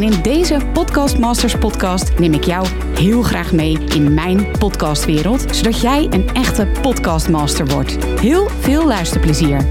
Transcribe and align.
En 0.00 0.12
in 0.12 0.22
deze 0.22 0.60
Podcast 0.72 1.18
Masters 1.18 1.58
podcast 1.58 2.18
neem 2.18 2.32
ik 2.32 2.44
jou 2.44 2.66
heel 2.94 3.22
graag 3.22 3.52
mee 3.52 3.78
in 3.78 4.14
mijn 4.14 4.58
podcastwereld, 4.58 5.56
zodat 5.56 5.80
jij 5.80 6.06
een 6.10 6.28
echte 6.28 6.66
podcastmaster 6.82 7.66
wordt. 7.66 8.04
Heel 8.04 8.48
veel 8.48 8.86
luisterplezier. 8.86 9.64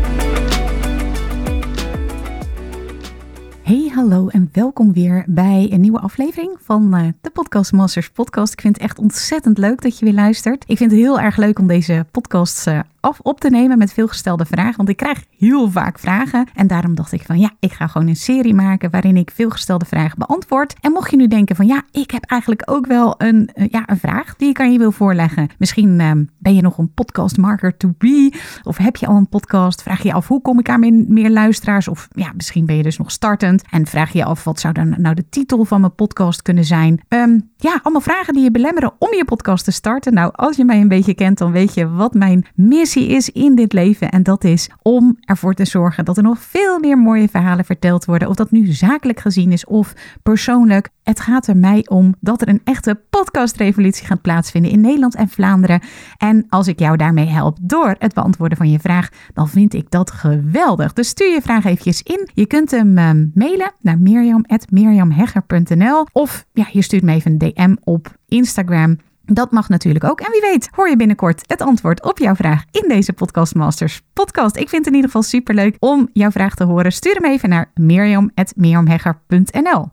Hey, 3.62 3.92
hallo 3.94 4.28
en 4.28 4.50
welkom 4.52 4.94
weer 4.94 5.24
bij 5.28 5.68
een 5.72 5.82
nieuwe 5.82 6.00
aflevering 6.00 6.58
van 6.62 6.98
uh, 6.98 7.08
de 7.22 7.30
Podcast 7.30 7.72
Masters 7.72 8.10
podcast. 8.10 8.54
Ik 8.54 8.62
vind 8.62 8.76
het 8.76 8.84
echt 8.84 9.00
ontzettend 9.00 9.58
leuk 9.58 9.82
dat 9.82 10.00
je 10.00 10.06
weer 10.06 10.14
luistert. 10.14 10.64
Ik 10.68 10.78
vind 10.78 10.92
het 10.92 11.00
heel 11.00 11.20
erg 11.20 11.38
leuk 11.38 11.60
om 11.60 11.68
deze 11.68 12.06
podcasts 12.12 12.68
uh, 12.68 12.80
af 13.00 13.20
op 13.20 13.40
te 13.40 13.50
nemen 13.50 13.78
met 13.78 13.94
veelgestelde 13.94 14.46
vragen. 14.46 14.78
Want 14.78 14.90
ik 14.90 14.98
krijg 14.98 15.24
heel 15.38 15.72
vaak 15.72 16.00
vragen. 16.00 16.48
En 16.56 16.68
daarom 16.68 16.96
dacht 16.96 17.12
ik 17.12 17.22
van 17.22 17.40
ja, 17.40 17.52
ik 17.60 17.72
ga 17.72 17.88
gewoon 17.88 18.08
een 18.08 18.16
serie 18.16 18.54
maken 18.54 18.90
waarin 18.90 19.18
ik 19.18 19.32
veelgestelde 19.32 19.86
vragen 19.86 20.20
beantwoord. 20.20 20.76
En 20.82 20.92
mocht 20.92 21.12
je 21.12 21.18
nu 21.18 21.28
denken 21.28 21.56
van 21.56 21.68
ja, 21.68 21.82
ik 21.92 22.12
heb 22.12 22.24
eigenlijk 22.26 22.62
ook 22.66 22.86
wel 22.86 23.16
een, 23.18 23.50
uh, 23.56 23.68
ja, 23.70 23.84
een 23.86 24.00
vraag 24.00 24.36
die 24.36 24.50
ik 24.50 24.60
aan 24.60 24.72
je 24.72 24.78
wil 24.78 24.92
voorleggen. 24.92 25.50
Misschien 25.58 26.00
uh, 26.00 26.12
ben 26.38 26.56
je 26.56 26.62
nog 26.62 26.78
een 26.78 26.94
podcast 26.94 27.38
marker 27.38 27.78
to 27.78 27.94
be. 27.98 28.34
Of 28.64 28.78
heb 28.78 28.96
je 28.96 29.08
al 29.08 29.16
een 29.16 29.30
podcast? 29.30 29.82
Vraag 29.82 30.04
je 30.04 30.14
af 30.14 30.28
hoe 30.28 30.42
kom 30.42 30.60
ik 30.60 30.70
aan 30.70 30.80
meer, 30.80 31.06
meer 31.08 31.30
luisteraars? 31.30 31.88
Of 31.88 32.08
ja, 32.12 32.32
misschien 32.36 32.66
ben 32.66 32.76
je 32.76 32.84
dus 32.84 32.98
nog 32.98 33.12
startend. 33.12 33.64
En 33.70 33.86
vraag 33.86 34.14
je 34.14 34.26
af 34.26 34.44
wat 34.44 34.60
zou 34.60 34.74
dan 34.74 34.96
nou 34.98 35.16
de 35.16 35.30
titel 35.30 35.66
van 35.66 35.82
mijn 35.82 35.96
podcast 35.96 36.42
kunnen 36.42 36.66
zijn? 36.66 37.02
Um, 37.08 37.50
ja, 37.58 37.80
allemaal 37.84 38.02
vragen 38.02 38.34
die 38.34 38.44
je 38.44 38.52
belemmeren 38.52 38.94
om 39.00 39.14
je 39.14 39.26
podcast 39.26 39.66
te 39.66 39.72
starten. 39.72 40.14
Nou, 40.14 40.32
als 40.36 40.56
je 40.56 40.66
mij 40.66 40.82
een 40.82 40.88
beetje 40.88 41.14
kent, 41.14 41.38
dan 41.38 41.52
weet 41.52 41.74
je 41.74 41.90
wat 41.90 42.14
mijn 42.14 42.46
is 42.96 43.30
in 43.30 43.56
dit 43.56 43.74
leven. 43.74 44.10
En 44.10 44.24
dat 44.24 44.44
is 44.44 44.70
om 44.82 45.18
ervoor 45.20 45.54
te 45.54 45.66
zorgen 45.66 46.06
dat 46.06 46.18
er 46.18 46.24
nog 46.24 46.40
veel 46.40 46.80
meer 46.80 46.98
mooie 46.98 47.30
verhalen 47.30 47.66
verteld 47.66 48.06
worden. 48.06 48.28
Of 48.28 48.36
dat 48.36 48.52
nu 48.52 48.66
zakelijk 48.66 49.20
gezien 49.20 49.52
is 49.52 49.66
of 49.66 49.94
persoonlijk. 50.24 50.90
Het 51.04 51.20
gaat 51.20 51.48
er 51.48 51.58
mij 51.58 51.86
om 51.88 52.16
dat 52.20 52.42
er 52.42 52.50
een 52.50 52.62
echte 52.64 53.02
podcastrevolutie 53.10 54.06
gaat 54.06 54.22
plaatsvinden 54.22 54.72
in 54.72 54.82
Nederland 54.82 55.16
en 55.16 55.30
Vlaanderen. 55.30 55.82
En 56.18 56.46
als 56.50 56.68
ik 56.68 56.80
jou 56.80 56.98
daarmee 56.98 57.28
help 57.28 57.58
door 57.62 57.96
het 58.00 58.14
beantwoorden 58.14 58.58
van 58.58 58.72
je 58.72 58.80
vraag, 58.80 59.10
dan 59.34 59.50
vind 59.50 59.74
ik 59.74 59.92
dat 59.92 60.12
geweldig. 60.12 60.94
Dus 60.94 61.08
stuur 61.08 61.34
je 61.34 61.42
vraag 61.42 61.66
eventjes 61.66 62.02
in. 62.02 62.30
Je 62.34 62.46
kunt 62.46 62.72
hem 62.72 62.98
uh, 62.98 63.10
mailen 63.34 63.72
naar 63.82 64.00
mirjam.mirjamhegger.nl 64.00 66.06
of 66.12 66.46
ja, 66.54 66.68
je 66.72 66.82
stuurt 66.82 67.04
me 67.04 67.14
even 67.14 67.32
een 67.32 67.38
DM 67.38 67.76
op 67.84 68.18
Instagram. 68.28 68.98
Dat 69.32 69.52
mag 69.52 69.70
natuurlijk 69.70 70.04
ook. 70.04 70.20
En 70.20 70.32
wie 70.32 70.42
weet, 70.42 70.70
hoor 70.72 70.90
je 70.90 70.96
binnenkort 70.96 71.44
het 71.48 71.62
antwoord 71.62 72.04
op 72.04 72.18
jouw 72.18 72.36
vraag 72.36 72.64
in 72.72 72.86
deze 72.88 73.14
Podcast 73.14 73.56
Masters 73.56 74.02
podcast. 74.14 74.56
Ik 74.56 74.70
vind 74.70 74.86
het 74.86 74.88
in 74.88 74.94
ieder 74.94 75.10
geval 75.10 75.24
superleuk 75.24 75.76
om 75.80 76.10
jouw 76.14 76.32
vraag 76.32 76.56
te 76.56 76.64
horen. 76.64 76.92
Stuur 76.92 77.14
hem 77.14 77.26
even 77.26 77.50
naar 77.50 77.72
mirjam.mirjamhegger.nl. 77.74 79.88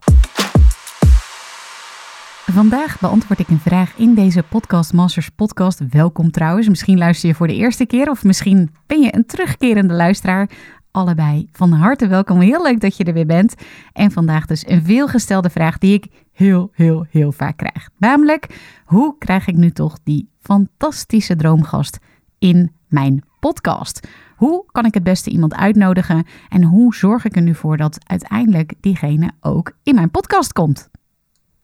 Vandaag 2.52 3.00
beantwoord 3.00 3.38
ik 3.38 3.48
een 3.48 3.60
vraag 3.60 3.92
in 3.96 4.14
deze 4.14 4.42
Podcast 4.42 4.92
Masters 4.92 5.28
podcast. 5.28 5.80
Welkom 5.90 6.30
trouwens. 6.30 6.68
Misschien 6.68 6.98
luister 6.98 7.28
je 7.28 7.34
voor 7.34 7.46
de 7.46 7.54
eerste 7.54 7.86
keer 7.86 8.10
of 8.10 8.24
misschien 8.24 8.70
ben 8.86 9.00
je 9.00 9.14
een 9.14 9.26
terugkerende 9.26 9.94
luisteraar. 9.94 10.50
Allebei 10.96 11.48
van 11.52 11.72
harte 11.72 12.06
welkom. 12.06 12.40
Heel 12.40 12.62
leuk 12.62 12.80
dat 12.80 12.96
je 12.96 13.04
er 13.04 13.12
weer 13.12 13.26
bent. 13.26 13.54
En 13.92 14.10
vandaag 14.10 14.46
dus 14.46 14.68
een 14.68 14.84
veelgestelde 14.84 15.50
vraag 15.50 15.78
die 15.78 15.94
ik 15.94 16.06
heel, 16.32 16.70
heel, 16.72 17.06
heel 17.10 17.32
vaak 17.32 17.56
krijg. 17.56 17.88
Namelijk, 17.98 18.60
hoe 18.84 19.18
krijg 19.18 19.46
ik 19.46 19.56
nu 19.56 19.70
toch 19.70 19.98
die 20.04 20.28
fantastische 20.40 21.36
droomgast 21.36 21.98
in 22.38 22.72
mijn 22.88 23.24
podcast? 23.40 24.08
Hoe 24.36 24.64
kan 24.72 24.84
ik 24.84 24.94
het 24.94 25.02
beste 25.02 25.30
iemand 25.30 25.54
uitnodigen 25.54 26.26
en 26.48 26.62
hoe 26.62 26.94
zorg 26.94 27.24
ik 27.24 27.36
er 27.36 27.42
nu 27.42 27.54
voor 27.54 27.76
dat 27.76 27.98
uiteindelijk 28.06 28.74
diegene 28.80 29.30
ook 29.40 29.72
in 29.82 29.94
mijn 29.94 30.10
podcast 30.10 30.52
komt? 30.52 30.88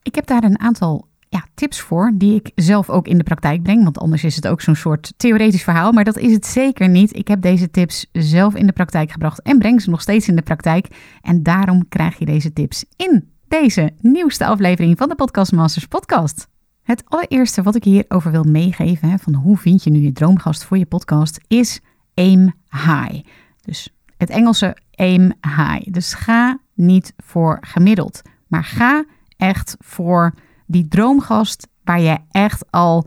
Ik 0.03 0.15
heb 0.15 0.26
daar 0.26 0.44
een 0.44 0.60
aantal 0.60 1.06
ja, 1.32 1.44
tips 1.54 1.81
voor 1.81 2.12
die 2.15 2.34
ik 2.34 2.50
zelf 2.54 2.91
ook 2.91 3.06
in 3.06 3.19
de 3.19 3.25
praktijk 3.25 3.62
breng. 3.62 3.82
Want 3.82 3.98
anders 3.98 4.25
is 4.25 4.37
het 4.37 4.47
ook 4.47 4.60
zo'n 4.60 4.75
soort 4.75 5.12
theoretisch 5.16 5.62
verhaal. 5.62 5.93
Maar 5.93 6.04
dat 6.04 6.19
is 6.19 6.32
het 6.32 6.47
zeker 6.47 6.88
niet. 6.88 7.16
Ik 7.16 7.28
heb 7.28 7.43
deze 7.43 7.70
tips 7.70 8.06
zelf 8.12 8.54
in 8.54 8.66
de 8.66 8.72
praktijk 8.72 9.12
gebracht 9.12 9.42
en 9.42 9.59
breng 9.59 9.82
ze 9.82 9.91
nog 9.91 10.00
steeds 10.00 10.28
in 10.28 10.37
de 10.37 10.42
praktijk. 10.42 10.87
En 11.22 11.42
daarom 11.42 11.88
krijg 11.88 12.19
je 12.19 12.25
deze 12.25 12.53
tips 12.53 12.84
in 12.97 13.28
deze 13.48 13.92
nieuwste 14.00 14.47
aflevering 14.47 14.98
van 14.98 15.09
de 15.09 15.15
Podcast 15.15 15.53
Masters 15.53 15.87
podcast. 15.87 16.48
Het 16.82 17.03
allereerste 17.06 17.62
wat 17.62 17.75
ik 17.75 17.84
hierover 17.84 18.31
wil 18.31 18.44
meegeven, 18.44 19.19
van 19.19 19.34
hoe 19.34 19.56
vind 19.56 19.84
je 19.84 19.91
nu 19.91 19.98
je 19.98 20.12
droomgast 20.12 20.65
voor 20.65 20.78
je 20.78 20.87
podcast, 20.87 21.41
is 21.48 21.81
aim 22.15 22.53
high. 22.71 23.25
Dus 23.62 23.94
het 24.16 24.31
Engelse 24.31 24.76
aim 24.94 25.32
high. 25.41 25.92
Dus 25.92 26.15
ga 26.15 26.59
niet 26.75 27.15
voor 27.16 27.59
gemiddeld, 27.60 28.22
maar 28.47 28.65
ga 28.65 29.04
echt 29.37 29.76
voor 29.78 30.34
die 30.72 30.88
droomgast 30.88 31.69
waar 31.84 32.00
je 32.00 32.19
echt 32.31 32.65
al 32.71 33.06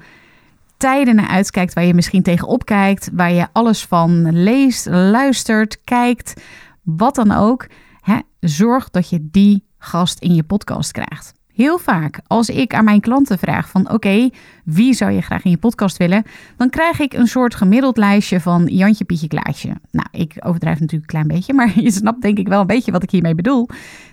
tijden 0.78 1.16
naar 1.16 1.28
uitkijkt, 1.28 1.74
waar 1.74 1.86
je 1.86 1.94
misschien 1.94 2.24
tegenop 2.24 2.66
kijkt, 2.66 3.10
waar 3.14 3.32
je 3.32 3.48
alles 3.52 3.86
van 3.86 4.32
leest, 4.32 4.86
luistert, 4.86 5.82
kijkt, 5.84 6.42
wat 6.84 7.16
dan 7.16 7.32
ook. 7.32 7.68
Hè, 8.02 8.18
zorg 8.40 8.90
dat 8.90 9.10
je 9.10 9.28
die 9.32 9.64
gast 9.78 10.20
in 10.20 10.36
je 10.36 10.44
podcast 10.44 10.92
krijgt. 10.92 11.34
Heel 11.54 11.78
vaak, 11.78 12.20
als 12.28 12.50
ik 12.50 12.74
aan 12.74 12.84
mijn 12.84 13.00
klanten 13.00 13.40
vraag 13.40 13.70
van 13.70 13.92
oké, 13.92 14.30
wie 14.66 14.94
zou 14.94 15.12
je 15.12 15.22
graag 15.22 15.44
in 15.44 15.52
je 15.52 15.58
podcast 15.58 15.98
willen? 15.98 16.24
Dan 16.58 16.70
krijg 16.70 17.00
ik 17.00 17.14
een 17.14 17.28
soort 17.28 17.56
gemiddeld 17.56 17.98
lijstje 17.98 18.40
van 18.40 18.66
Jantje, 18.66 19.06
Pietje, 19.06 19.28
Klaasje. 19.28 19.76
Nou, 19.92 20.08
ik 20.12 20.36
overdrijf 20.40 20.80
natuurlijk 20.80 21.12
een 21.12 21.20
klein 21.20 21.40
beetje, 21.40 21.54
maar 21.54 21.80
je 21.84 21.92
snapt 21.92 22.22
denk 22.22 22.38
ik 22.38 22.48
wel 22.48 22.62
een 22.62 22.68
beetje 22.68 22.92
wat 22.92 23.04
ik 23.04 23.12
hiermee 23.12 23.36
bedoel. 23.36 23.70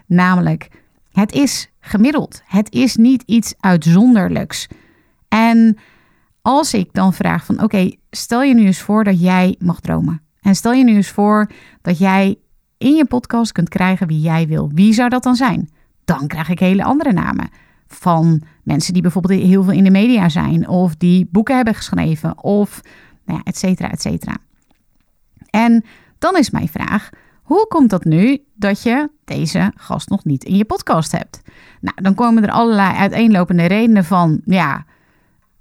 Namelijk, 0.06 0.68
het 1.12 1.32
is 1.32 1.70
gemiddeld. 1.80 2.42
Het 2.44 2.72
is 2.72 2.96
niet 2.96 3.22
iets 3.26 3.54
uitzonderlijks. 3.60 4.68
En 5.28 5.78
als 6.42 6.74
ik 6.74 6.92
dan 6.92 7.12
vraag 7.12 7.44
van 7.44 7.62
oké, 7.62 7.90
stel 8.10 8.42
je 8.42 8.54
nu 8.54 8.64
eens 8.64 8.80
voor 8.80 9.04
dat 9.04 9.20
jij 9.20 9.56
mag 9.58 9.80
dromen. 9.80 10.22
En 10.40 10.54
stel 10.54 10.72
je 10.72 10.84
nu 10.84 10.94
eens 10.94 11.10
voor 11.10 11.50
dat 11.82 11.98
jij 11.98 12.36
in 12.78 12.94
je 12.94 13.04
podcast 13.04 13.52
kunt 13.52 13.68
krijgen 13.68 14.06
wie 14.06 14.20
jij 14.20 14.46
wil. 14.46 14.70
Wie 14.74 14.92
zou 14.92 15.08
dat 15.08 15.22
dan 15.22 15.36
zijn? 15.36 15.70
Dan 16.04 16.26
krijg 16.26 16.48
ik 16.48 16.58
hele 16.58 16.84
andere 16.84 17.12
namen. 17.12 17.48
Van 17.86 18.42
mensen 18.62 18.92
die 18.92 19.02
bijvoorbeeld 19.02 19.40
heel 19.40 19.62
veel 19.62 19.72
in 19.72 19.84
de 19.84 19.90
media 19.90 20.28
zijn, 20.28 20.68
of 20.68 20.96
die 20.96 21.28
boeken 21.30 21.56
hebben 21.56 21.74
geschreven, 21.74 22.42
of 22.42 22.80
nou 23.24 23.38
ja, 23.38 23.44
et 23.44 23.58
cetera, 23.58 23.90
et 23.90 24.02
cetera. 24.02 24.36
En 25.50 25.84
dan 26.18 26.36
is 26.36 26.50
mijn 26.50 26.68
vraag: 26.68 27.10
hoe 27.42 27.66
komt 27.66 27.90
dat 27.90 28.04
nu 28.04 28.44
dat 28.54 28.82
je 28.82 29.10
deze 29.24 29.72
gast 29.76 30.08
nog 30.08 30.24
niet 30.24 30.44
in 30.44 30.56
je 30.56 30.64
podcast 30.64 31.12
hebt? 31.12 31.42
Nou, 31.80 32.02
dan 32.02 32.14
komen 32.14 32.42
er 32.42 32.50
allerlei 32.50 32.96
uiteenlopende 32.96 33.64
redenen 33.64 34.04
van, 34.04 34.40
ja, 34.44 34.84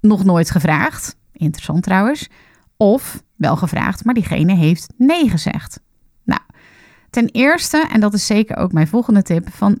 nog 0.00 0.24
nooit 0.24 0.50
gevraagd. 0.50 1.16
Interessant 1.32 1.82
trouwens. 1.82 2.28
Of 2.76 3.22
wel 3.36 3.56
gevraagd, 3.56 4.04
maar 4.04 4.14
diegene 4.14 4.54
heeft 4.54 4.92
nee 4.96 5.30
gezegd. 5.30 5.80
Nou, 6.24 6.40
ten 7.10 7.26
eerste, 7.26 7.86
en 7.92 8.00
dat 8.00 8.14
is 8.14 8.26
zeker 8.26 8.56
ook 8.56 8.72
mijn 8.72 8.88
volgende 8.88 9.22
tip, 9.22 9.48
van 9.52 9.78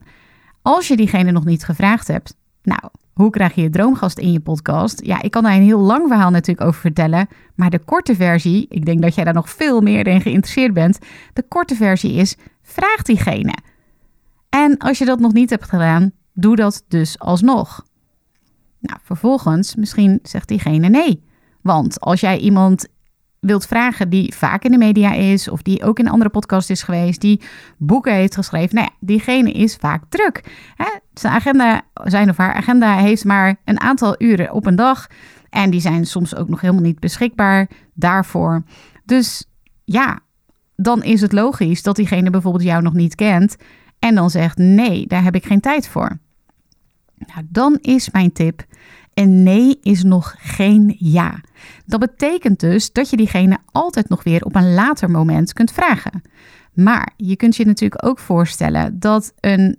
als 0.62 0.88
je 0.88 0.96
diegene 0.96 1.30
nog 1.30 1.44
niet 1.44 1.64
gevraagd 1.64 2.08
hebt, 2.08 2.36
nou, 2.62 2.82
hoe 3.12 3.30
krijg 3.30 3.54
je 3.54 3.62
je 3.62 3.70
droomgast 3.70 4.18
in 4.18 4.32
je 4.32 4.40
podcast? 4.40 5.04
Ja, 5.04 5.22
ik 5.22 5.30
kan 5.30 5.42
daar 5.42 5.54
een 5.54 5.62
heel 5.62 5.80
lang 5.80 6.08
verhaal 6.08 6.30
natuurlijk 6.30 6.66
over 6.66 6.80
vertellen. 6.80 7.28
Maar 7.54 7.70
de 7.70 7.78
korte 7.78 8.14
versie, 8.14 8.66
ik 8.68 8.84
denk 8.84 9.02
dat 9.02 9.14
jij 9.14 9.24
daar 9.24 9.34
nog 9.34 9.50
veel 9.50 9.80
meer 9.80 10.06
in 10.06 10.20
geïnteresseerd 10.20 10.74
bent. 10.74 10.98
De 11.32 11.44
korte 11.48 11.74
versie 11.74 12.12
is: 12.12 12.36
vraag 12.62 13.02
diegene. 13.02 13.54
En 14.48 14.78
als 14.78 14.98
je 14.98 15.04
dat 15.04 15.20
nog 15.20 15.32
niet 15.32 15.50
hebt 15.50 15.68
gedaan, 15.68 16.12
doe 16.32 16.56
dat 16.56 16.84
dus 16.88 17.18
alsnog. 17.18 17.84
Nou, 18.78 18.98
vervolgens, 19.02 19.74
misschien 19.74 20.18
zegt 20.22 20.48
diegene 20.48 20.88
nee. 20.88 21.24
Want 21.60 22.00
als 22.00 22.20
jij 22.20 22.38
iemand 22.38 22.88
wilt 23.42 23.66
vragen 23.66 24.08
die 24.08 24.34
vaak 24.34 24.64
in 24.64 24.70
de 24.70 24.78
media 24.78 25.12
is, 25.12 25.48
of 25.48 25.62
die 25.62 25.82
ook 25.82 25.98
in 25.98 26.08
andere 26.08 26.30
podcast 26.30 26.70
is 26.70 26.82
geweest, 26.82 27.20
die 27.20 27.40
boeken 27.76 28.14
heeft 28.14 28.34
geschreven, 28.34 28.74
nou 28.74 28.88
ja, 28.90 28.96
diegene 29.00 29.52
is 29.52 29.76
vaak 29.76 30.02
druk. 30.08 30.44
Hè? 30.76 30.98
Zijn 31.14 31.32
agenda, 31.32 31.82
zijn 32.04 32.30
of 32.30 32.36
haar 32.36 32.54
agenda 32.54 32.96
heeft 32.96 33.24
maar 33.24 33.56
een 33.64 33.80
aantal 33.80 34.14
uren 34.18 34.52
op 34.52 34.66
een 34.66 34.76
dag. 34.76 35.06
En 35.50 35.70
die 35.70 35.80
zijn 35.80 36.06
soms 36.06 36.34
ook 36.34 36.48
nog 36.48 36.60
helemaal 36.60 36.82
niet 36.82 37.00
beschikbaar 37.00 37.68
daarvoor. 37.94 38.62
Dus 39.04 39.44
ja, 39.84 40.18
dan 40.76 41.02
is 41.02 41.20
het 41.20 41.32
logisch 41.32 41.82
dat 41.82 41.96
diegene 41.96 42.30
bijvoorbeeld 42.30 42.64
jou 42.64 42.82
nog 42.82 42.92
niet 42.92 43.14
kent 43.14 43.56
en 43.98 44.14
dan 44.14 44.30
zegt: 44.30 44.56
nee, 44.58 45.06
daar 45.06 45.22
heb 45.22 45.34
ik 45.34 45.44
geen 45.44 45.60
tijd 45.60 45.88
voor. 45.88 46.18
Nou, 47.14 47.46
dan 47.48 47.78
is 47.80 48.10
mijn 48.10 48.32
tip: 48.32 48.64
Een 49.14 49.42
nee 49.42 49.78
is 49.82 50.02
nog 50.02 50.34
geen 50.38 50.96
ja. 50.98 51.40
Dat 51.86 52.00
betekent 52.00 52.60
dus 52.60 52.92
dat 52.92 53.10
je 53.10 53.16
diegene 53.16 53.58
altijd 53.72 54.08
nog 54.08 54.22
weer 54.22 54.44
op 54.44 54.54
een 54.54 54.74
later 54.74 55.10
moment 55.10 55.52
kunt 55.52 55.72
vragen. 55.72 56.22
Maar 56.72 57.12
je 57.16 57.36
kunt 57.36 57.56
je 57.56 57.66
natuurlijk 57.66 58.06
ook 58.06 58.18
voorstellen 58.18 58.98
dat 58.98 59.32
een 59.40 59.78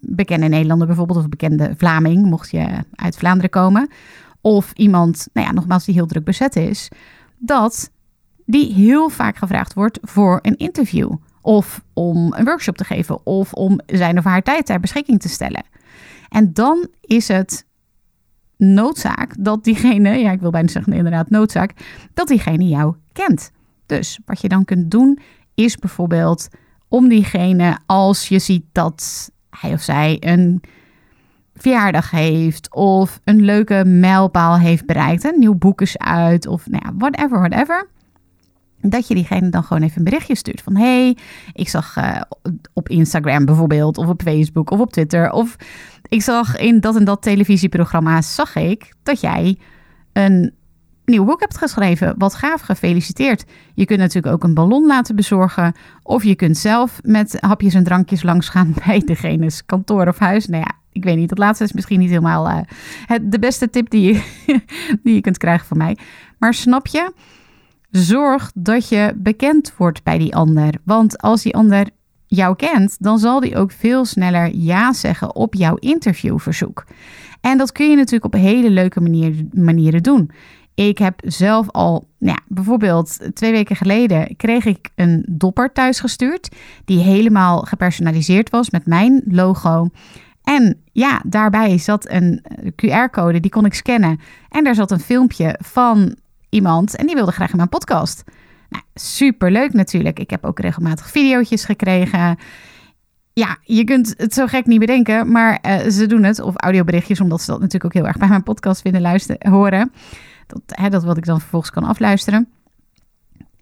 bekende 0.00 0.46
Nederlander 0.48 0.86
bijvoorbeeld, 0.86 1.18
of 1.18 1.28
bekende 1.28 1.74
Vlaming, 1.76 2.26
mocht 2.26 2.50
je 2.50 2.66
uit 2.94 3.16
Vlaanderen 3.16 3.50
komen, 3.50 3.88
of 4.40 4.72
iemand, 4.72 5.28
nou 5.32 5.46
ja, 5.46 5.52
nogmaals, 5.52 5.84
die 5.84 5.94
heel 5.94 6.06
druk 6.06 6.24
bezet 6.24 6.56
is, 6.56 6.88
dat 7.38 7.90
die 8.46 8.72
heel 8.72 9.08
vaak 9.08 9.36
gevraagd 9.36 9.74
wordt 9.74 9.98
voor 10.02 10.38
een 10.42 10.56
interview. 10.56 11.12
Of 11.40 11.84
om 11.92 12.32
een 12.32 12.44
workshop 12.44 12.76
te 12.76 12.84
geven, 12.84 13.26
of 13.26 13.52
om 13.52 13.80
zijn 13.86 14.18
of 14.18 14.24
haar 14.24 14.42
tijd 14.42 14.66
ter 14.66 14.80
beschikking 14.80 15.20
te 15.20 15.28
stellen. 15.28 15.64
En 16.28 16.52
dan 16.52 16.88
is 17.00 17.28
het 17.28 17.66
noodzaak 18.56 19.34
dat 19.38 19.64
diegene, 19.64 20.18
ja, 20.18 20.30
ik 20.30 20.40
wil 20.40 20.50
bijna 20.50 20.68
zeggen 20.68 20.92
inderdaad 20.92 21.30
noodzaak, 21.30 21.72
dat 22.14 22.28
diegene 22.28 22.68
jou 22.68 22.94
kent. 23.12 23.50
Dus 23.86 24.18
wat 24.24 24.40
je 24.40 24.48
dan 24.48 24.64
kunt 24.64 24.90
doen, 24.90 25.18
is 25.54 25.76
bijvoorbeeld 25.76 26.48
om 26.88 27.08
diegene, 27.08 27.78
als 27.86 28.28
je 28.28 28.38
ziet 28.38 28.64
dat 28.72 29.30
hij 29.50 29.72
of 29.72 29.82
zij 29.82 30.16
een 30.20 30.62
verjaardag 31.54 32.10
heeft 32.10 32.74
of 32.74 33.20
een 33.24 33.42
leuke 33.42 33.84
mijlpaal 33.84 34.58
heeft 34.58 34.86
bereikt, 34.86 35.24
een 35.24 35.38
nieuw 35.38 35.54
boek 35.54 35.80
is 35.80 35.98
uit 35.98 36.46
of 36.46 36.66
nou 36.66 36.82
ja, 36.86 36.92
whatever, 36.98 37.38
whatever. 37.38 37.88
Dat 38.80 39.08
je 39.08 39.14
diegene 39.14 39.48
dan 39.48 39.64
gewoon 39.64 39.82
even 39.82 39.98
een 39.98 40.04
berichtje 40.04 40.36
stuurt 40.36 40.62
van 40.62 40.76
hey, 40.76 41.16
ik 41.52 41.68
zag 41.68 41.96
uh, 41.96 42.20
op 42.72 42.88
Instagram 42.88 43.44
bijvoorbeeld 43.44 43.98
of 43.98 44.06
op 44.06 44.22
Facebook 44.22 44.70
of 44.70 44.80
op 44.80 44.92
Twitter 44.92 45.30
of 45.30 45.56
ik 46.14 46.22
zag 46.22 46.56
in 46.56 46.80
dat 46.80 46.96
en 46.96 47.04
dat 47.04 47.22
televisieprogramma 47.22 48.22
zag 48.22 48.56
ik 48.56 48.92
dat 49.02 49.20
jij 49.20 49.58
een 50.12 50.52
nieuw 51.04 51.24
boek 51.24 51.40
hebt 51.40 51.58
geschreven. 51.58 52.14
Wat 52.18 52.34
gaaf, 52.34 52.60
gefeliciteerd. 52.60 53.44
Je 53.74 53.84
kunt 53.84 53.98
natuurlijk 53.98 54.34
ook 54.34 54.44
een 54.44 54.54
ballon 54.54 54.86
laten 54.86 55.16
bezorgen. 55.16 55.74
Of 56.02 56.24
je 56.24 56.34
kunt 56.34 56.56
zelf 56.56 57.00
met 57.02 57.36
hapjes 57.40 57.74
en 57.74 57.84
drankjes 57.84 58.22
langsgaan 58.22 58.74
bij 58.86 58.98
degene's 58.98 59.64
kantoor 59.66 60.08
of 60.08 60.18
huis. 60.18 60.46
Nou 60.46 60.62
ja, 60.62 60.72
ik 60.92 61.04
weet 61.04 61.16
niet. 61.16 61.28
Dat 61.28 61.38
laatste 61.38 61.64
is 61.64 61.72
misschien 61.72 61.98
niet 61.98 62.08
helemaal 62.08 62.48
uh, 62.48 62.58
het, 63.06 63.32
de 63.32 63.38
beste 63.38 63.70
tip 63.70 63.90
die 63.90 64.12
je, 64.12 64.22
die 65.02 65.14
je 65.14 65.20
kunt 65.20 65.38
krijgen 65.38 65.66
van 65.66 65.76
mij. 65.76 65.96
Maar 66.38 66.54
snap 66.54 66.86
je? 66.86 67.12
Zorg 67.90 68.50
dat 68.54 68.88
je 68.88 69.12
bekend 69.16 69.72
wordt 69.76 70.02
bij 70.02 70.18
die 70.18 70.36
ander. 70.36 70.74
Want 70.84 71.18
als 71.18 71.42
die 71.42 71.54
ander 71.54 71.86
jou 72.34 72.56
kent, 72.56 72.96
dan 72.98 73.18
zal 73.18 73.40
die 73.40 73.56
ook 73.56 73.70
veel 73.70 74.04
sneller 74.04 74.50
ja 74.54 74.92
zeggen 74.92 75.34
op 75.34 75.54
jouw 75.54 75.74
interviewverzoek. 75.74 76.84
En 77.40 77.58
dat 77.58 77.72
kun 77.72 77.90
je 77.90 77.96
natuurlijk 77.96 78.24
op 78.24 78.40
hele 78.40 78.70
leuke 78.70 79.00
manier, 79.00 79.34
manieren 79.52 80.02
doen. 80.02 80.30
Ik 80.74 80.98
heb 80.98 81.20
zelf 81.24 81.70
al, 81.70 82.08
nou 82.18 82.36
ja, 82.36 82.42
bijvoorbeeld 82.48 83.18
twee 83.34 83.52
weken 83.52 83.76
geleden 83.76 84.36
kreeg 84.36 84.64
ik 84.64 84.90
een 84.94 85.24
dopper 85.28 85.72
thuisgestuurd. 85.72 86.48
Die 86.84 86.98
helemaal 86.98 87.58
gepersonaliseerd 87.58 88.50
was 88.50 88.70
met 88.70 88.86
mijn 88.86 89.22
logo. 89.28 89.88
En 90.42 90.80
ja, 90.92 91.22
daarbij 91.26 91.78
zat 91.78 92.10
een 92.10 92.42
QR-code, 92.70 93.40
die 93.40 93.50
kon 93.50 93.64
ik 93.64 93.74
scannen. 93.74 94.20
En 94.48 94.64
daar 94.64 94.74
zat 94.74 94.90
een 94.90 95.00
filmpje 95.00 95.58
van 95.62 96.16
iemand 96.48 96.96
en 96.96 97.06
die 97.06 97.14
wilde 97.14 97.32
graag 97.32 97.50
in 97.50 97.56
mijn 97.56 97.68
podcast. 97.68 98.24
Nou, 98.74 98.86
super 98.94 99.50
leuk 99.50 99.72
natuurlijk. 99.72 100.18
Ik 100.18 100.30
heb 100.30 100.44
ook 100.44 100.60
regelmatig 100.60 101.10
video's 101.10 101.64
gekregen. 101.64 102.38
Ja, 103.32 103.58
je 103.62 103.84
kunt 103.84 104.14
het 104.16 104.34
zo 104.34 104.46
gek 104.46 104.66
niet 104.66 104.78
bedenken, 104.78 105.30
maar 105.30 105.58
uh, 105.66 105.90
ze 105.90 106.06
doen 106.06 106.22
het. 106.22 106.40
Of 106.40 106.54
audioberichtjes, 106.56 107.20
omdat 107.20 107.40
ze 107.40 107.50
dat 107.50 107.60
natuurlijk 107.60 107.84
ook 107.84 108.02
heel 108.02 108.06
erg 108.06 108.16
bij 108.16 108.28
mijn 108.28 108.42
podcast 108.42 108.80
vinden 108.80 109.00
luisteren, 109.00 109.50
horen. 109.50 109.92
Dat, 110.46 110.60
hè, 110.66 110.88
dat 110.88 111.04
wat 111.04 111.16
ik 111.16 111.24
dan 111.24 111.40
vervolgens 111.40 111.70
kan 111.70 111.84
afluisteren. 111.84 112.48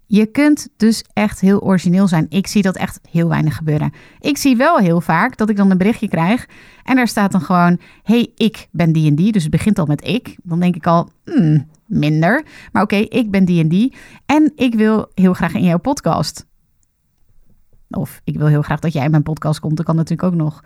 Je 0.05 0.25
kunt 0.25 0.69
dus 0.77 1.03
echt 1.13 1.39
heel 1.39 1.61
origineel 1.61 2.07
zijn. 2.07 2.25
Ik 2.29 2.47
zie 2.47 2.61
dat 2.61 2.75
echt 2.75 2.99
heel 3.09 3.27
weinig 3.27 3.55
gebeuren. 3.55 3.93
Ik 4.19 4.37
zie 4.37 4.57
wel 4.57 4.77
heel 4.77 5.01
vaak 5.01 5.37
dat 5.37 5.49
ik 5.49 5.55
dan 5.55 5.71
een 5.71 5.77
berichtje 5.77 6.07
krijg 6.07 6.47
en 6.83 6.95
daar 6.95 7.07
staat 7.07 7.31
dan 7.31 7.41
gewoon: 7.41 7.79
hey, 8.03 8.31
ik 8.35 8.67
ben 8.71 8.91
die 8.91 9.09
en 9.09 9.15
die. 9.15 9.31
Dus 9.31 9.41
het 9.41 9.51
begint 9.51 9.79
al 9.79 9.85
met 9.85 10.07
ik. 10.07 10.37
Dan 10.43 10.59
denk 10.59 10.75
ik 10.75 10.87
al, 10.87 11.09
hmm, 11.25 11.67
minder. 11.85 12.45
Maar 12.71 12.83
oké, 12.83 12.95
ik 12.95 13.31
ben 13.31 13.45
die 13.45 13.61
en 13.61 13.67
die. 13.67 13.93
En 14.25 14.51
ik 14.55 14.75
wil 14.75 15.11
heel 15.13 15.33
graag 15.33 15.53
in 15.53 15.63
jouw 15.63 15.77
podcast. 15.77 16.45
Of 17.89 18.21
ik 18.23 18.37
wil 18.37 18.47
heel 18.47 18.61
graag 18.61 18.79
dat 18.79 18.93
jij 18.93 19.05
in 19.05 19.11
mijn 19.11 19.23
podcast 19.23 19.59
komt. 19.59 19.77
Dat 19.77 19.85
kan 19.85 19.95
natuurlijk 19.95 20.33
ook 20.33 20.39
nog. 20.39 20.61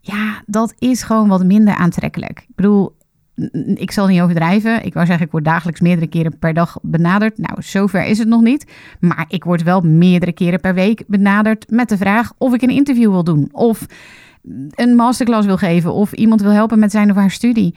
Ja, 0.00 0.42
dat 0.46 0.74
is 0.78 1.02
gewoon 1.02 1.28
wat 1.28 1.44
minder 1.44 1.74
aantrekkelijk. 1.74 2.40
Ik 2.48 2.54
bedoel, 2.54 2.96
ik 3.74 3.90
zal 3.90 4.06
niet 4.06 4.20
overdrijven. 4.20 4.84
Ik 4.84 4.94
wou 4.94 5.06
zeggen, 5.06 5.26
ik 5.26 5.32
word 5.32 5.44
dagelijks 5.44 5.80
meerdere 5.80 6.06
keren 6.06 6.38
per 6.38 6.54
dag 6.54 6.78
benaderd. 6.82 7.38
Nou, 7.38 7.62
zover 7.62 8.04
is 8.04 8.18
het 8.18 8.28
nog 8.28 8.42
niet. 8.42 8.72
Maar 9.00 9.24
ik 9.28 9.44
word 9.44 9.62
wel 9.62 9.80
meerdere 9.80 10.32
keren 10.32 10.60
per 10.60 10.74
week 10.74 11.04
benaderd 11.06 11.70
met 11.70 11.88
de 11.88 11.96
vraag 11.96 12.32
of 12.38 12.54
ik 12.54 12.62
een 12.62 12.70
interview 12.70 13.10
wil 13.10 13.24
doen. 13.24 13.48
Of 13.52 13.86
een 14.70 14.94
masterclass 14.94 15.46
wil 15.46 15.56
geven. 15.56 15.92
Of 15.92 16.12
iemand 16.12 16.40
wil 16.40 16.50
helpen 16.50 16.78
met 16.78 16.90
zijn 16.90 17.10
of 17.10 17.16
haar 17.16 17.30
studie. 17.30 17.74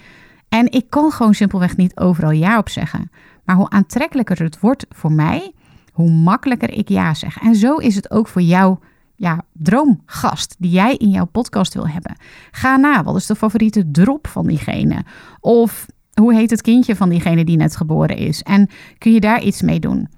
En 0.52 0.72
ik 0.72 0.90
kan 0.90 1.12
gewoon 1.12 1.34
simpelweg 1.34 1.78
niet 1.78 1.98
overal 1.98 2.32
ja 2.32 2.58
op 2.58 2.70
zeggen. 2.70 3.12
Maar 3.44 3.56
hoe 3.56 3.70
aantrekkelijker 3.70 4.44
het 4.44 4.60
wordt 4.60 4.86
voor 4.90 5.12
mij, 5.12 5.54
hoe 5.92 6.12
makkelijker 6.12 6.72
ik 6.72 6.90
ja 6.90 7.14
zeg. 7.14 7.38
En 7.42 7.56
zo 7.56 7.76
is 7.76 7.96
het 7.96 8.12
ook 8.12 8.28
voor 8.28 8.42
jou 8.42 8.78
ja, 9.16 9.42
droomgast 9.54 10.56
die 10.60 10.72
jij 10.72 10.96
in 10.96 11.10
jouw 11.10 11.26
podcast 11.26 11.74
wil 11.74 11.88
hebben. 11.88 12.16
Ga 12.52 12.76
na, 12.76 13.04
wat 13.04 13.16
is 13.16 13.26
de 13.26 13.36
favoriete 13.36 13.92
drop 13.92 14.28
van 14.28 14.48
diegene? 14.48 15.04
Of 15.40 15.86
hoe 16.14 16.34
heet 16.34 16.50
het 16.50 16.62
kindje 16.62 16.96
van 16.96 17.10
diegene 17.10 17.46
die 17.46 17.58
net 17.58 17.76
geboren 17.76 18.18
is? 18.18 18.42
En 18.42 18.70
kun 18.98 19.12
je 19.12 19.20
daar 19.20 19.42
iets 19.42 19.62
mee 19.62 19.80
doen? 19.80 20.10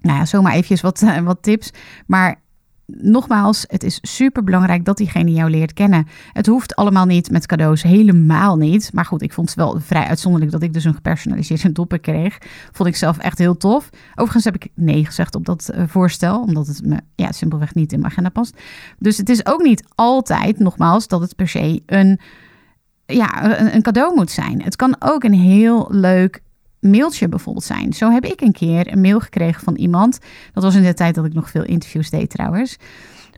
Nou 0.00 0.18
ja, 0.18 0.24
zomaar 0.24 0.52
eventjes 0.52 0.80
wat, 0.80 1.04
wat 1.24 1.42
tips. 1.42 1.72
Maar 2.06 2.40
nogmaals, 2.96 3.64
het 3.66 3.82
is 3.82 3.98
super 4.02 4.44
belangrijk 4.44 4.84
dat 4.84 4.96
diegene 4.96 5.32
jou 5.32 5.50
leert 5.50 5.72
kennen. 5.72 6.06
Het 6.32 6.46
hoeft 6.46 6.76
allemaal 6.76 7.06
niet 7.06 7.30
met 7.30 7.46
cadeaus, 7.46 7.82
helemaal 7.82 8.56
niet. 8.56 8.92
Maar 8.92 9.04
goed, 9.04 9.22
ik 9.22 9.32
vond 9.32 9.48
het 9.48 9.56
wel 9.58 9.80
vrij 9.80 10.06
uitzonderlijk 10.06 10.52
dat 10.52 10.62
ik 10.62 10.72
dus 10.72 10.84
een 10.84 10.94
gepersonaliseerde 10.94 11.72
dopper 11.72 11.98
kreeg. 11.98 12.38
Vond 12.72 12.88
ik 12.88 12.96
zelf 12.96 13.18
echt 13.18 13.38
heel 13.38 13.56
tof. 13.56 13.90
Overigens 14.10 14.44
heb 14.44 14.54
ik 14.54 14.68
nee 14.74 15.04
gezegd 15.04 15.34
op 15.34 15.44
dat 15.44 15.68
eh, 15.68 15.82
voorstel, 15.86 16.40
omdat 16.40 16.66
het 16.66 16.84
me 16.84 17.00
ja, 17.14 17.32
simpelweg 17.32 17.74
niet 17.74 17.92
in 17.92 18.00
mijn 18.00 18.12
agenda 18.12 18.30
past. 18.30 18.60
Dus 18.98 19.16
het 19.16 19.28
is 19.28 19.46
ook 19.46 19.62
niet 19.62 19.84
altijd, 19.94 20.58
nogmaals, 20.58 21.08
dat 21.08 21.20
het 21.20 21.36
per 21.36 21.48
se 21.48 21.82
een, 21.86 22.20
ja, 23.06 23.60
een, 23.60 23.74
een 23.74 23.82
cadeau 23.82 24.14
moet 24.14 24.30
zijn. 24.30 24.62
Het 24.62 24.76
kan 24.76 24.96
ook 24.98 25.24
een 25.24 25.34
heel 25.34 25.88
leuk 25.90 26.42
mailtje 26.80 27.28
bijvoorbeeld 27.28 27.64
zijn. 27.64 27.92
Zo 27.92 28.10
heb 28.10 28.24
ik 28.24 28.40
een 28.40 28.52
keer 28.52 28.92
een 28.92 29.00
mail 29.00 29.20
gekregen 29.20 29.62
van 29.62 29.74
iemand. 29.74 30.18
Dat 30.52 30.62
was 30.62 30.74
in 30.74 30.82
de 30.82 30.94
tijd 30.94 31.14
dat 31.14 31.24
ik 31.24 31.34
nog 31.34 31.50
veel 31.50 31.64
interviews 31.64 32.10
deed 32.10 32.30
trouwens. 32.30 32.76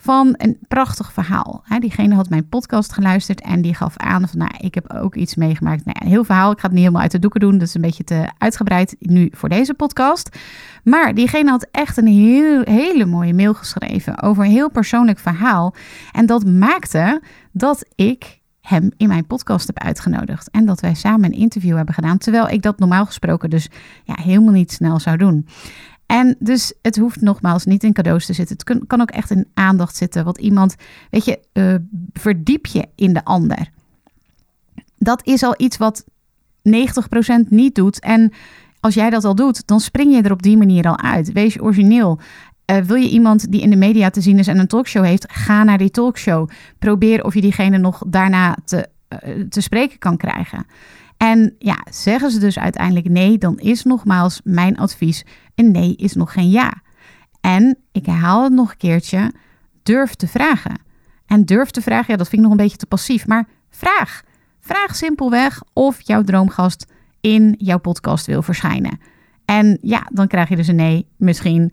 Van 0.02 0.34
een 0.36 0.58
prachtig 0.68 1.12
verhaal. 1.12 1.64
Diegene 1.78 2.14
had 2.14 2.28
mijn 2.28 2.48
podcast 2.48 2.92
geluisterd 2.92 3.40
en 3.40 3.62
die 3.62 3.74
gaf 3.74 3.96
aan 3.96 4.28
van, 4.28 4.38
nou, 4.38 4.50
ik 4.58 4.74
heb 4.74 4.92
ook 4.92 5.14
iets 5.14 5.34
meegemaakt. 5.34 5.84
Nou 5.84 5.96
een 6.00 6.08
heel 6.08 6.24
verhaal. 6.24 6.50
Ik 6.50 6.58
ga 6.58 6.62
het 6.62 6.72
niet 6.72 6.80
helemaal 6.80 7.02
uit 7.02 7.10
de 7.10 7.18
doeken 7.18 7.40
doen. 7.40 7.58
Dat 7.58 7.68
is 7.68 7.74
een 7.74 7.80
beetje 7.80 8.04
te 8.04 8.28
uitgebreid 8.38 8.96
nu 8.98 9.28
voor 9.32 9.48
deze 9.48 9.74
podcast. 9.74 10.36
Maar 10.84 11.14
diegene 11.14 11.50
had 11.50 11.66
echt 11.70 11.96
een 11.96 12.06
heel, 12.06 12.62
hele 12.64 13.06
mooie 13.06 13.34
mail 13.34 13.54
geschreven 13.54 14.22
over 14.22 14.44
een 14.44 14.50
heel 14.50 14.70
persoonlijk 14.70 15.18
verhaal. 15.18 15.74
En 16.12 16.26
dat 16.26 16.46
maakte 16.46 17.22
dat 17.52 17.84
ik 17.94 18.39
hem 18.60 18.90
in 18.96 19.08
mijn 19.08 19.26
podcast 19.26 19.66
heb 19.66 19.78
uitgenodigd. 19.78 20.50
En 20.50 20.66
dat 20.66 20.80
wij 20.80 20.94
samen 20.94 21.24
een 21.24 21.38
interview 21.38 21.76
hebben 21.76 21.94
gedaan. 21.94 22.18
Terwijl 22.18 22.48
ik 22.48 22.62
dat 22.62 22.78
normaal 22.78 23.06
gesproken 23.06 23.50
dus 23.50 23.68
ja, 24.04 24.14
helemaal 24.22 24.52
niet 24.52 24.72
snel 24.72 25.00
zou 25.00 25.16
doen. 25.16 25.46
En 26.06 26.36
dus 26.38 26.72
het 26.82 26.96
hoeft 26.96 27.20
nogmaals 27.20 27.64
niet 27.64 27.84
in 27.84 27.92
cadeaus 27.92 28.26
te 28.26 28.32
zitten. 28.32 28.56
Het 28.56 28.86
kan 28.86 29.00
ook 29.00 29.10
echt 29.10 29.30
in 29.30 29.48
aandacht 29.54 29.96
zitten. 29.96 30.24
Wat 30.24 30.38
iemand, 30.38 30.74
weet 31.10 31.24
je, 31.24 31.40
uh, 31.52 31.74
verdiep 32.12 32.66
je 32.66 32.88
in 32.94 33.12
de 33.12 33.24
ander. 33.24 33.70
Dat 34.98 35.26
is 35.26 35.42
al 35.42 35.54
iets 35.56 35.76
wat 35.76 36.04
90% 36.62 37.48
niet 37.48 37.74
doet. 37.74 38.00
En 38.00 38.32
als 38.80 38.94
jij 38.94 39.10
dat 39.10 39.24
al 39.24 39.34
doet, 39.34 39.66
dan 39.66 39.80
spring 39.80 40.14
je 40.14 40.22
er 40.22 40.32
op 40.32 40.42
die 40.42 40.56
manier 40.56 40.84
al 40.84 40.98
uit. 40.98 41.32
Wees 41.32 41.60
origineel. 41.60 42.20
Uh, 42.70 42.76
wil 42.76 42.96
je 42.96 43.08
iemand 43.08 43.52
die 43.52 43.60
in 43.60 43.70
de 43.70 43.76
media 43.76 44.10
te 44.10 44.20
zien 44.20 44.38
is 44.38 44.46
en 44.46 44.58
een 44.58 44.66
talkshow 44.66 45.04
heeft, 45.04 45.32
ga 45.32 45.64
naar 45.64 45.78
die 45.78 45.90
talkshow. 45.90 46.48
Probeer 46.78 47.24
of 47.24 47.34
je 47.34 47.40
diegene 47.40 47.78
nog 47.78 48.02
daarna 48.06 48.56
te, 48.64 48.88
uh, 49.24 49.44
te 49.48 49.60
spreken 49.60 49.98
kan 49.98 50.16
krijgen. 50.16 50.66
En 51.16 51.54
ja, 51.58 51.78
zeggen 51.90 52.30
ze 52.30 52.38
dus 52.38 52.58
uiteindelijk 52.58 53.08
nee, 53.08 53.38
dan 53.38 53.58
is 53.58 53.84
nogmaals 53.84 54.40
mijn 54.44 54.78
advies: 54.78 55.24
een 55.54 55.70
nee 55.70 55.96
is 55.96 56.14
nog 56.14 56.32
geen 56.32 56.50
ja. 56.50 56.82
En 57.40 57.78
ik 57.92 58.06
herhaal 58.06 58.44
het 58.44 58.52
nog 58.52 58.70
een 58.70 58.76
keertje: 58.76 59.32
durf 59.82 60.14
te 60.14 60.28
vragen. 60.28 60.80
En 61.26 61.44
durf 61.44 61.70
te 61.70 61.82
vragen, 61.82 62.06
ja, 62.08 62.16
dat 62.16 62.28
vind 62.28 62.42
ik 62.42 62.48
nog 62.48 62.58
een 62.58 62.64
beetje 62.64 62.76
te 62.76 62.86
passief, 62.86 63.26
maar 63.26 63.48
vraag. 63.70 64.22
Vraag 64.60 64.96
simpelweg 64.96 65.62
of 65.72 66.00
jouw 66.00 66.22
droomgast 66.22 66.86
in 67.20 67.54
jouw 67.58 67.78
podcast 67.78 68.26
wil 68.26 68.42
verschijnen. 68.42 69.00
En 69.44 69.78
ja, 69.80 70.08
dan 70.12 70.26
krijg 70.26 70.48
je 70.48 70.56
dus 70.56 70.68
een 70.68 70.76
nee, 70.76 71.06
misschien. 71.16 71.72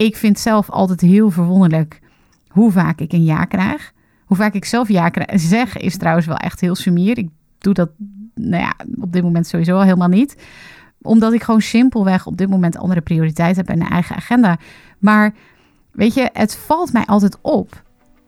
Ik 0.00 0.16
vind 0.16 0.38
zelf 0.38 0.70
altijd 0.70 1.00
heel 1.00 1.30
verwonderlijk 1.30 2.00
hoe 2.48 2.70
vaak 2.70 3.00
ik 3.00 3.12
een 3.12 3.24
ja 3.24 3.44
krijg. 3.44 3.92
Hoe 4.24 4.36
vaak 4.36 4.54
ik 4.54 4.64
zelf 4.64 4.88
ja 4.88 5.08
krijg, 5.08 5.40
zeg 5.40 5.76
is 5.76 5.96
trouwens 5.96 6.26
wel 6.26 6.36
echt 6.36 6.60
heel 6.60 6.74
sumier. 6.74 7.18
Ik 7.18 7.28
doe 7.58 7.74
dat 7.74 7.90
nou 8.34 8.62
ja, 8.62 8.74
op 9.00 9.12
dit 9.12 9.22
moment 9.22 9.46
sowieso 9.46 9.74
al 9.74 9.82
helemaal 9.82 10.08
niet. 10.08 10.36
Omdat 11.02 11.32
ik 11.32 11.42
gewoon 11.42 11.60
simpelweg 11.60 12.26
op 12.26 12.36
dit 12.36 12.48
moment 12.48 12.76
andere 12.76 13.00
prioriteiten 13.00 13.64
heb 13.64 13.74
en 13.74 13.80
een 13.80 13.90
eigen 13.90 14.16
agenda. 14.16 14.58
Maar 14.98 15.34
weet 15.92 16.14
je, 16.14 16.30
het 16.32 16.56
valt 16.56 16.92
mij 16.92 17.04
altijd 17.04 17.38
op 17.40 17.82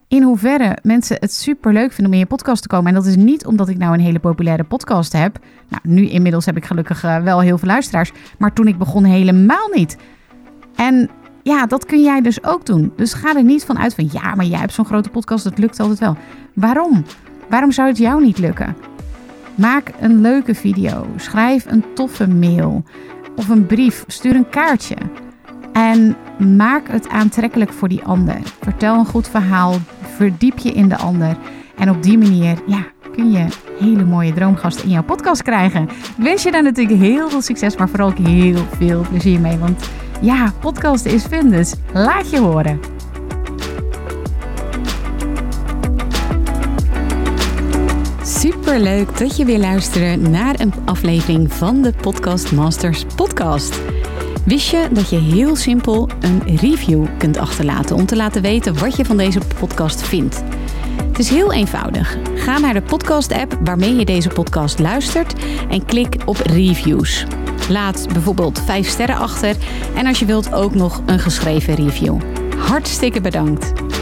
in 0.08 0.22
hoeverre 0.22 0.78
mensen 0.82 1.16
het 1.20 1.34
super 1.34 1.72
leuk 1.72 1.92
vinden 1.92 2.06
om 2.06 2.12
in 2.12 2.18
je 2.18 2.26
podcast 2.26 2.62
te 2.62 2.68
komen. 2.68 2.86
En 2.86 2.94
dat 2.94 3.06
is 3.06 3.16
niet 3.16 3.46
omdat 3.46 3.68
ik 3.68 3.78
nou 3.78 3.94
een 3.94 4.00
hele 4.00 4.18
populaire 4.18 4.64
podcast 4.64 5.12
heb. 5.12 5.38
Nou, 5.68 5.82
nu 5.82 6.08
inmiddels 6.08 6.46
heb 6.46 6.56
ik 6.56 6.64
gelukkig 6.64 7.04
uh, 7.04 7.22
wel 7.22 7.40
heel 7.40 7.58
veel 7.58 7.68
luisteraars. 7.68 8.12
Maar 8.38 8.52
toen 8.52 8.66
ik 8.66 8.78
begon 8.78 9.04
helemaal 9.04 9.68
niet. 9.74 9.96
En 10.76 11.10
ja, 11.42 11.66
dat 11.66 11.86
kun 11.86 12.02
jij 12.02 12.20
dus 12.20 12.44
ook 12.44 12.66
doen. 12.66 12.92
Dus 12.96 13.14
ga 13.14 13.36
er 13.36 13.44
niet 13.44 13.64
van 13.64 13.78
uit 13.78 13.94
van 13.94 14.08
ja, 14.12 14.34
maar 14.34 14.44
jij 14.44 14.58
hebt 14.58 14.72
zo'n 14.72 14.84
grote 14.84 15.08
podcast, 15.08 15.44
dat 15.44 15.58
lukt 15.58 15.80
altijd 15.80 15.98
wel. 15.98 16.16
Waarom? 16.54 17.04
Waarom 17.48 17.72
zou 17.72 17.88
het 17.88 17.98
jou 17.98 18.22
niet 18.22 18.38
lukken? 18.38 18.76
Maak 19.54 19.92
een 20.00 20.20
leuke 20.20 20.54
video. 20.54 21.06
Schrijf 21.16 21.64
een 21.66 21.84
toffe 21.94 22.28
mail. 22.28 22.84
Of 23.36 23.48
een 23.48 23.66
brief. 23.66 24.04
Stuur 24.06 24.34
een 24.34 24.48
kaartje. 24.48 24.96
En 25.72 26.16
maak 26.56 26.88
het 26.88 27.08
aantrekkelijk 27.08 27.72
voor 27.72 27.88
die 27.88 28.02
ander. 28.04 28.38
Vertel 28.60 28.98
een 28.98 29.06
goed 29.06 29.28
verhaal. 29.28 29.74
Verdiep 30.16 30.58
je 30.58 30.72
in 30.72 30.88
de 30.88 30.96
ander. 30.96 31.36
En 31.76 31.90
op 31.90 32.02
die 32.02 32.18
manier, 32.18 32.58
ja, 32.66 32.86
kun 33.12 33.30
je 33.30 33.46
hele 33.78 34.04
mooie 34.04 34.32
droomgasten 34.32 34.84
in 34.84 34.90
jouw 34.90 35.02
podcast 35.02 35.42
krijgen. 35.42 35.82
Ik 35.82 36.24
wens 36.24 36.42
je 36.42 36.50
daar 36.50 36.62
natuurlijk 36.62 37.00
heel 37.00 37.28
veel 37.30 37.42
succes, 37.42 37.76
maar 37.76 37.88
vooral 37.88 38.08
ook 38.08 38.18
heel 38.18 38.64
veel 38.76 39.06
plezier 39.08 39.40
mee. 39.40 39.58
Want 39.58 39.90
ja, 40.22 40.52
podcasten 40.60 41.10
is 41.10 41.24
fun, 41.24 41.50
dus 41.50 41.74
laat 41.92 42.30
je 42.30 42.38
horen. 42.38 42.80
Super 48.22 48.80
leuk 48.80 49.18
dat 49.18 49.36
je 49.36 49.44
weer 49.44 49.58
luistert 49.58 50.28
naar 50.28 50.60
een 50.60 50.72
aflevering 50.84 51.52
van 51.52 51.82
de 51.82 51.92
Podcast 52.00 52.52
Masters 52.52 53.04
podcast. 53.16 53.80
Wist 54.44 54.70
je 54.70 54.88
dat 54.92 55.10
je 55.10 55.18
heel 55.18 55.56
simpel 55.56 56.08
een 56.20 56.56
review 56.56 57.06
kunt 57.18 57.38
achterlaten 57.38 57.96
om 57.96 58.06
te 58.06 58.16
laten 58.16 58.42
weten 58.42 58.78
wat 58.78 58.96
je 58.96 59.04
van 59.04 59.16
deze 59.16 59.40
podcast 59.58 60.02
vindt? 60.02 60.42
Het 60.96 61.18
is 61.18 61.28
heel 61.28 61.52
eenvoudig. 61.52 62.18
Ga 62.34 62.58
naar 62.58 62.74
de 62.74 62.82
podcast-app 62.82 63.58
waarmee 63.64 63.94
je 63.94 64.04
deze 64.04 64.28
podcast 64.28 64.78
luistert 64.78 65.34
en 65.68 65.84
klik 65.84 66.16
op 66.24 66.36
reviews. 66.36 67.26
Laat 67.68 68.06
bijvoorbeeld 68.12 68.62
5 68.64 68.88
sterren 68.88 69.16
achter 69.16 69.56
en 69.94 70.06
als 70.06 70.18
je 70.18 70.24
wilt 70.24 70.52
ook 70.52 70.74
nog 70.74 71.02
een 71.06 71.18
geschreven 71.18 71.74
review. 71.74 72.16
Hartstikke 72.56 73.20
bedankt. 73.20 73.81